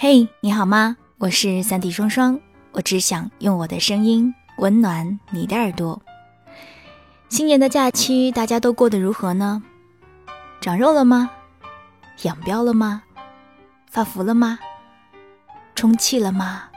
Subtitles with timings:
[0.00, 0.96] 嘿，你好吗？
[1.18, 2.38] 我是三 D 双双，
[2.70, 6.00] 我只想用我的声音温暖你的耳朵。
[7.28, 9.60] 新年的假期，大家都过得如何呢？
[10.60, 11.28] 长肉了吗？
[12.22, 13.02] 养膘了吗？
[13.90, 14.60] 发福了吗？
[15.74, 16.68] 充气了吗？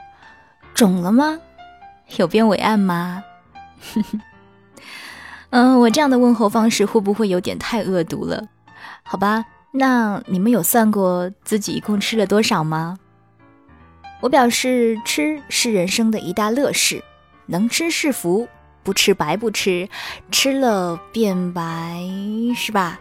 [0.74, 1.38] 肿了吗？
[2.16, 3.22] 有变伟岸吗？
[5.50, 8.48] 嗯，我这样的问候方式会不会有点太恶毒了？
[9.04, 12.98] 好吧，那你们有算过自己一共吃了多少吗？
[14.22, 17.02] 我表示，吃是人生的一大乐事，
[17.46, 18.46] 能吃是福，
[18.84, 19.88] 不吃白不吃，
[20.30, 22.00] 吃了变白，
[22.54, 23.00] 是吧？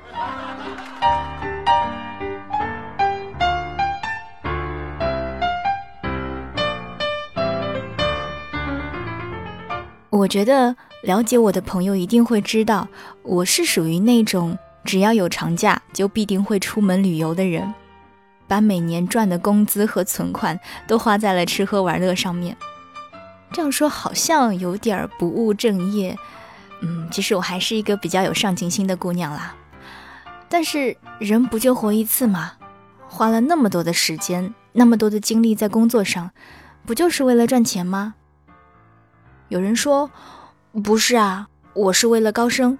[10.09, 12.87] 我觉得了解我的朋友一定会知道，
[13.21, 17.71] 我是属于那种只要有长假就必定会出门旅游的人。
[18.51, 22.57] 把每年赚的工资和存款都花在了吃喝玩乐上面，
[23.49, 26.17] 这样说好像有点不务正业。
[26.81, 29.55] 嗯，其实我还是一个比较有上进心的姑娘啦。
[30.49, 32.51] 但是人不就活一次吗？
[33.07, 36.31] 花了那么多的时间，那么多的精力在工作上，
[36.85, 38.15] 不就是为了赚钱吗？
[39.47, 40.11] 有人说，
[40.83, 42.77] 不是啊，我是为了高升。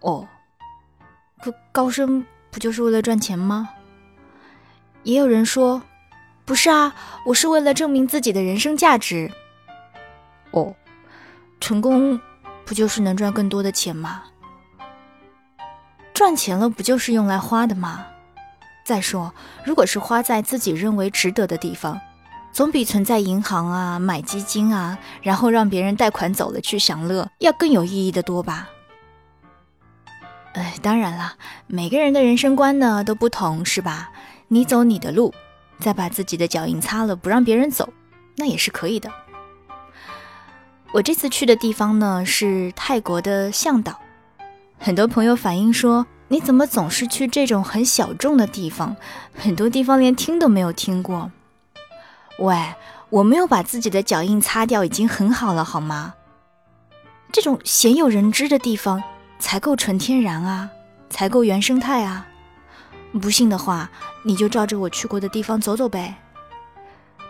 [0.00, 0.26] 哦，
[1.40, 3.68] 可高升不就是为了赚钱吗？
[5.04, 5.82] 也有人说，
[6.44, 6.94] 不是啊，
[7.26, 9.30] 我是为了证明自己的人生价值。
[10.50, 10.74] 哦，
[11.60, 12.18] 成功
[12.64, 14.22] 不就是能赚更多的钱吗？
[16.14, 18.06] 赚钱了不就是用来花的吗？
[18.84, 22.00] 再说，如果是花在自己认为值得的地方，
[22.52, 28.68] 总比存在银行啊、买基金啊，然后让别人贷款走了去享乐要更有意义的多吧？
[30.54, 31.34] 哎，当然了，
[31.66, 34.10] 每个人的人生观呢都不同，是吧？
[34.54, 35.34] 你走你的路，
[35.80, 37.92] 再把自己的脚印擦了，不让别人走，
[38.36, 39.10] 那也是可以的。
[40.92, 43.98] 我这次去的地方呢是泰国的向导，
[44.78, 48.94] 很多朋友反映说，你怎么总是去这种很小众的地方，
[49.36, 51.32] 很多地方连听都没有听过。
[52.38, 52.56] 喂，
[53.10, 56.14] 我没有把自己的脚印擦掉，已经很好了，好吗？
[57.32, 59.02] 这种鲜有人知的地方
[59.40, 60.70] 才够纯天然啊，
[61.10, 62.28] 才够原生态啊。
[63.20, 63.90] 不信的话，
[64.22, 66.14] 你就照着我去过的地方走走呗。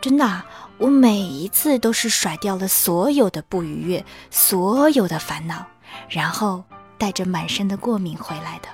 [0.00, 0.42] 真的，
[0.78, 5.64] 我每一次都是甩掉了所有的不愉悦，所有的烦恼，
[6.08, 6.64] 然后
[6.98, 8.68] 带着满身的过敏回来的。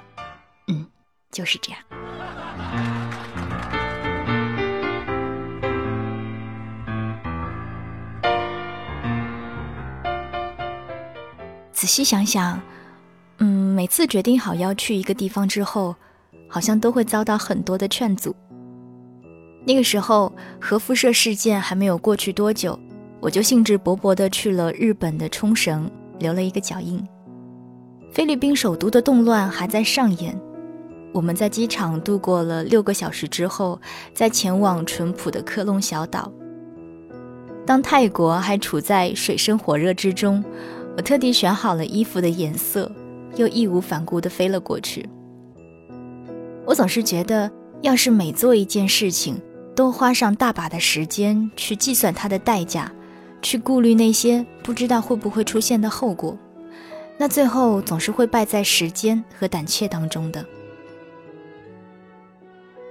[0.68, 0.86] 嗯，
[1.30, 1.80] 就是这样。
[11.72, 12.60] 仔细想想，
[13.38, 15.96] 嗯，每次决定好要去一个地方之后。
[16.50, 18.34] 好像都会遭到很多的劝阻。
[19.64, 22.78] 那个时候，核辐射事件还没有过去多久，
[23.20, 27.02] 我就兴致勃勃地去了日本的冲绳，留了一个脚印。
[28.10, 30.36] 菲律宾首都的动乱还在上演，
[31.12, 33.80] 我们在机场度过了六个小时之后，
[34.12, 36.32] 再前往淳朴的科隆小岛。
[37.66, 40.42] 当泰国还处在水深火热之中，
[40.96, 42.90] 我特地选好了衣服的颜色，
[43.36, 45.08] 又义无反顾地飞了过去。
[46.66, 47.50] 我总是觉得，
[47.82, 49.40] 要是每做一件事情
[49.74, 52.92] 都花上大把的时间去计算它的代价，
[53.42, 56.38] 去顾虑那些不知道会不会出现的后果，
[57.16, 60.44] 那最后总是会败在时间和胆怯当中的。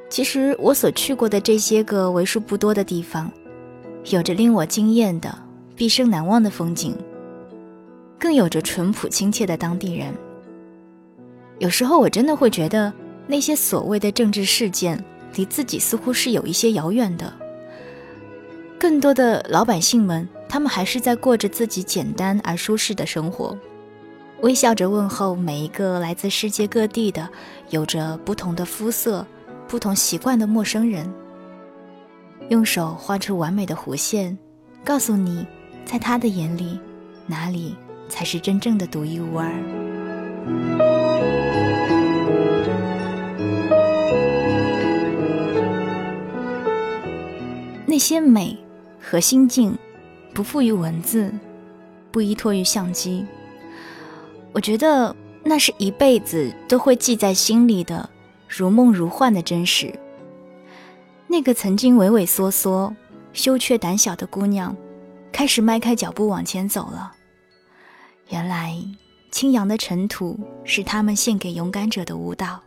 [0.09, 3.31] 其实我所去过的这些个为数不多的地方，
[4.05, 5.33] 有着令我惊艳的、
[5.75, 6.97] 毕生难忘的风景，
[8.17, 10.13] 更有着淳朴亲切的当地人。
[11.59, 12.91] 有时候我真的会觉得。
[13.31, 17.31] 那些所谓的政治事件，离自己似乎是有一些遥远的。
[18.79, 23.55] 更多的老百姓们，他们还是在过着自己简单而舒适的生活，
[24.41, 27.29] 微笑着问候每一个来自世界各地的、
[27.69, 29.23] 有着不同的肤色、
[29.67, 31.13] 不同习惯的陌生人，
[32.49, 34.35] 用手画出完美的弧线，
[34.83, 35.45] 告诉你，
[35.85, 36.79] 在他的眼里，
[37.27, 37.75] 哪里
[38.07, 39.53] 才是真正的独一无二。
[47.99, 48.57] 些美
[48.99, 49.77] 和心境，
[50.33, 51.31] 不付于文字，
[52.11, 53.25] 不依托于相机。
[54.53, 58.09] 我觉得那是一辈子都会记在心里的，
[58.47, 59.93] 如梦如幻的真实。
[61.27, 62.95] 那个曾经畏畏缩缩、
[63.33, 64.75] 羞怯胆小的姑娘，
[65.31, 67.13] 开始迈开脚步往前走了。
[68.29, 68.75] 原来，
[69.31, 72.59] 青扬的尘土是他们献给勇敢者的舞蹈。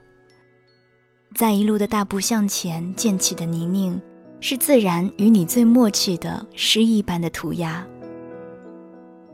[1.35, 4.01] 在一路的大步向前溅起的泥泞。
[4.45, 7.87] 是自然与你最默契的诗意般的涂鸦。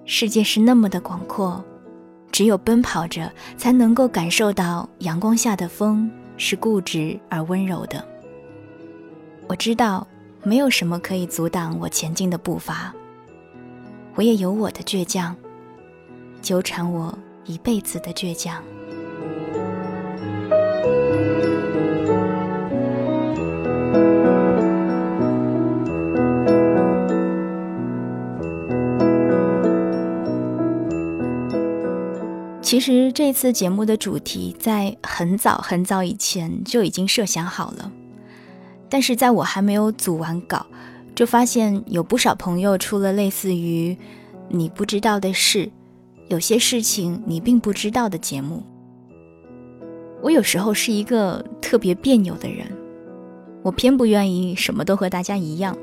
[0.05, 1.65] 世界是那么的广阔，
[2.31, 8.07] 只有奔跑着，才能够感受到阳光下的风是固执而温柔的。
[9.47, 10.07] 我知道，
[10.43, 12.95] 没有什么可以阻挡我前进的步伐。
[14.15, 15.35] 我也有我的倔强，
[16.43, 18.63] 纠缠我一辈子的倔强。
[32.69, 37.91] 其实这次节目的主题在很早很早以前就已经设想好了，
[38.91, 40.67] 但是在我还没有组完稿，
[41.15, 43.97] 就发现有不少朋友出了类似于
[44.53, 45.71] “你不知道的事，
[46.29, 48.63] 有些事情你并不知道”的节目。
[50.21, 52.67] 我有时候是一个特别别扭的人，
[53.63, 55.75] 我偏不愿意什么都和大家一样。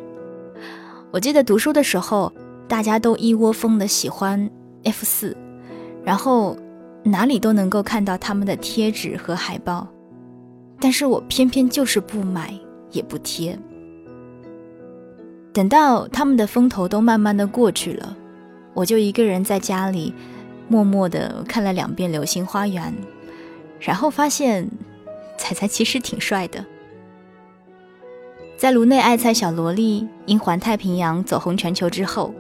[1.10, 2.32] 我记得读书的时候，
[2.68, 4.48] 大家都一窝蜂的喜欢
[4.84, 5.36] F 四，
[6.04, 6.56] 然后。
[7.08, 9.88] 哪里都能够看到他们的贴纸和海报，
[10.80, 12.52] 但是我偏偏就是不买
[12.90, 13.58] 也不贴。
[15.54, 18.18] 等到他们的风头都慢慢的过去了，
[18.74, 20.12] 我就一个人在家里
[20.68, 22.92] 默默的看了两遍《流星花园》，
[23.80, 24.68] 然后发现
[25.38, 26.66] 彩彩其实挺帅的。
[28.58, 32.34] 在颅内爱菜小萝莉因环太平洋走红全球之后，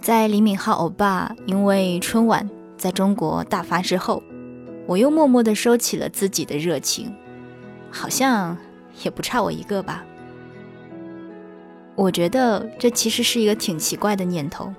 [0.00, 2.50] 在李敏镐欧巴因为春晚。
[2.86, 4.22] 在中国大发之后，
[4.86, 7.12] 我又默默地收起了自己的热情，
[7.90, 8.56] 好像
[9.02, 10.04] 也不差我一个吧。
[11.96, 14.72] 我觉得这其实是一个挺奇怪的念头，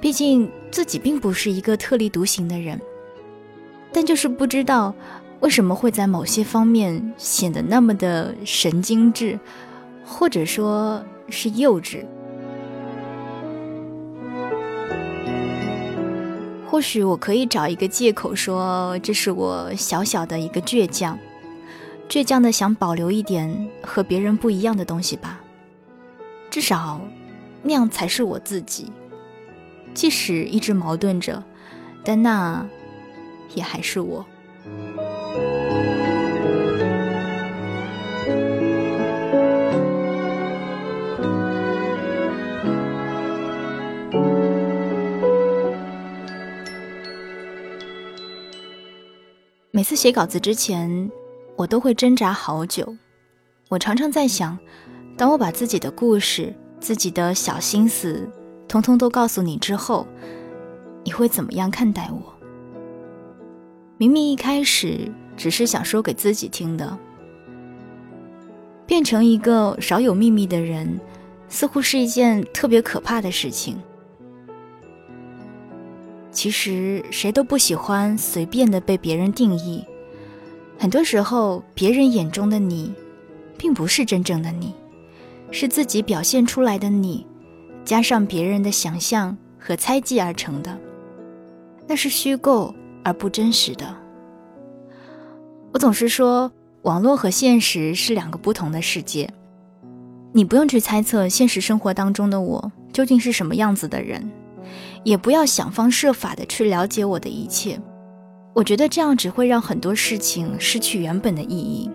[0.00, 2.80] 毕竟自己并不是一个特立独行的人，
[3.92, 4.94] 但就是不知道
[5.40, 9.36] 为什么会在某些方面显得那么的神经质，
[10.04, 12.06] 或者说是幼稚。
[16.72, 21.18] 或许我可以找一个借口说，这是我小小的一个倔强，
[22.08, 25.38] 倔强的想保留一点和别人不一样的东西吧。
[26.50, 26.98] 至少，
[27.62, 28.90] 那样才是我自己。
[29.92, 31.44] 即使一直矛盾着，
[32.02, 32.66] 但那
[33.54, 34.24] 也还是我。
[49.92, 51.10] 次写稿子之前，
[51.54, 52.96] 我都会挣扎好久。
[53.68, 54.58] 我常常在想，
[55.18, 58.26] 当我把自己的故事、自己的小心思，
[58.66, 60.06] 通通都告诉你之后，
[61.04, 62.32] 你会怎么样看待我？
[63.98, 66.96] 明明一开始只是想说给自己听的，
[68.86, 70.98] 变成一个少有秘密的人，
[71.50, 73.78] 似乎是一件特别可怕的事情。
[76.32, 79.84] 其实谁都不喜欢随便的被别人定义，
[80.78, 82.92] 很多时候别人眼中的你，
[83.58, 84.74] 并不是真正的你，
[85.50, 87.26] 是自己表现出来的你，
[87.84, 90.76] 加上别人的想象和猜忌而成的，
[91.86, 92.74] 那是虚构
[93.04, 93.94] 而不真实的。
[95.72, 96.50] 我总是说，
[96.82, 99.28] 网络和现实是两个不同的世界，
[100.32, 104.30] 你不用去猜测现实生活当中的我究竟是什么样子的人。
[105.04, 107.80] 也不要想方设法的去了解我的一切，
[108.54, 111.90] 我觉得这样只会让很多事情失去原本的意义。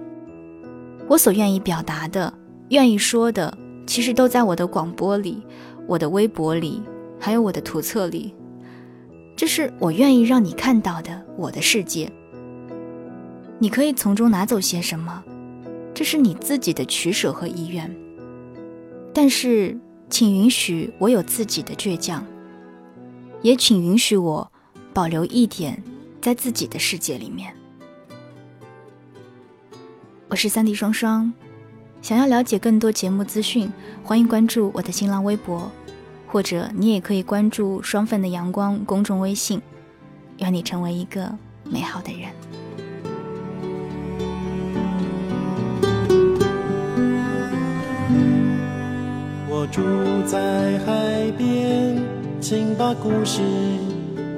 [1.08, 2.34] 我所愿意表达的、
[2.70, 5.42] 愿意说的，其实都在我的广播里、
[5.88, 6.82] 我的微博里，
[7.20, 8.34] 还有我的图册里。
[9.36, 12.12] 这是我愿意让你看到的我的世界。
[13.60, 15.24] 你可以从中拿走些什么，
[15.94, 17.96] 这是你自己的取舍和意愿。
[19.14, 19.78] 但是，
[20.10, 22.26] 请允许我有自己的倔强。
[23.42, 24.52] 也请允许我
[24.94, 25.82] 保留一点
[26.22, 27.54] 在自己的世界里面。
[30.30, 31.32] 我是三 D 双双，
[32.02, 33.72] 想要了解更多节目资讯，
[34.04, 35.72] 欢迎关注我的新浪微博，
[36.28, 39.62] 或者你也可以关注“双份的阳光”公众微信。
[40.40, 42.30] 愿你成为一个美好的人。
[49.50, 49.82] 我住
[50.28, 52.17] 在海边。
[52.50, 53.42] 请把故事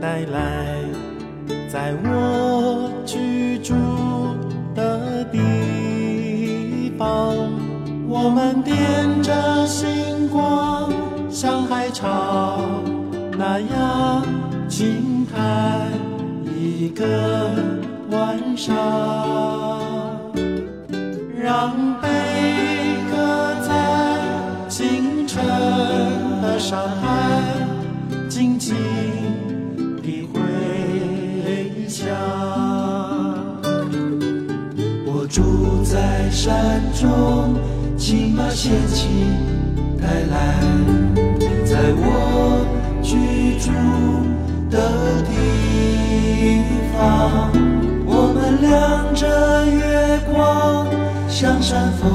[0.01, 0.81] 带来，
[1.71, 3.75] 在我居住
[4.73, 7.35] 的地方，
[8.07, 8.75] 我们点
[9.21, 10.91] 着星光，
[11.29, 12.61] 像海潮
[13.37, 14.25] 那样
[14.67, 15.91] 轻谈
[16.57, 17.05] 一个
[18.09, 18.73] 晚上，
[21.39, 22.09] 让贝
[23.11, 23.69] 壳在。
[24.67, 25.43] 清晨
[26.41, 27.58] 的上海
[35.29, 37.55] 住在山中，
[37.95, 39.07] 请把仙气
[40.01, 40.59] 带来，
[41.63, 42.65] 在我
[43.03, 43.69] 居住
[44.71, 47.51] 的地方，
[48.07, 49.27] 我们亮着
[49.67, 50.87] 月光，
[51.29, 52.09] 像山峰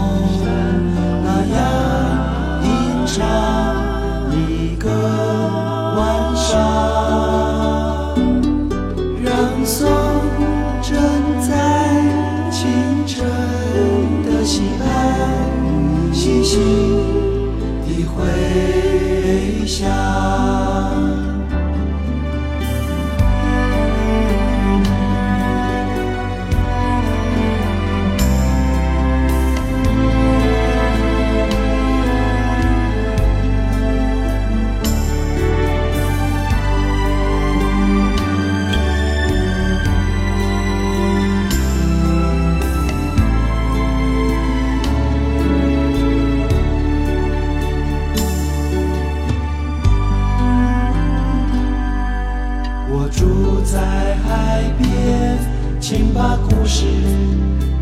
[55.86, 56.86] 请把故事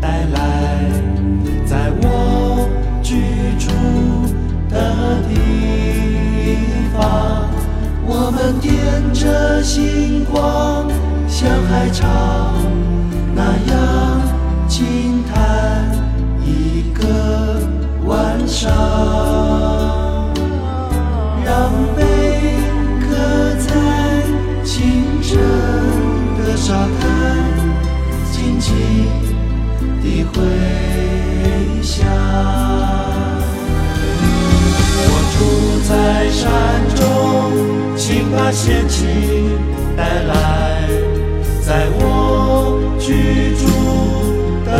[0.01, 0.91] 带来，
[1.65, 2.67] 在我
[3.01, 3.15] 居
[3.57, 3.71] 住
[4.69, 6.57] 的地
[6.93, 7.47] 方，
[8.05, 8.73] 我们点
[9.13, 10.85] 着星光，
[11.29, 12.05] 像海潮
[13.33, 14.21] 那样
[14.67, 15.89] 轻叹
[16.45, 17.57] 一个
[18.05, 18.69] 晚上。
[21.45, 22.57] 让贝
[22.99, 23.15] 壳
[23.59, 23.71] 在
[24.65, 25.39] 清晨
[26.37, 27.42] 的沙滩，
[28.43, 28.73] 静静
[30.01, 30.35] 的回
[31.81, 32.05] 响。
[35.05, 35.35] 我住
[35.87, 35.91] 在
[36.29, 36.43] 山
[36.95, 37.01] 中，
[37.95, 39.05] 请把仙气
[39.95, 40.33] 带来，
[41.61, 43.63] 在我居住
[44.65, 44.71] 的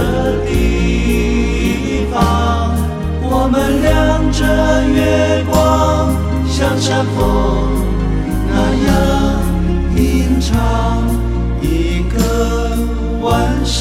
[0.46, 0.52] 地
[2.12, 2.76] 方，
[3.22, 4.44] 我们亮着
[4.94, 6.12] 月光，
[6.50, 7.18] 像山峰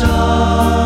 [0.03, 0.82] shine.